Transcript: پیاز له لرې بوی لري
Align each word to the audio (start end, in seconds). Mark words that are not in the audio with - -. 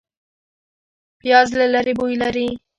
پیاز 1.19 1.47
له 1.59 1.65
لرې 1.73 1.93
بوی 1.99 2.13
لري 2.23 2.47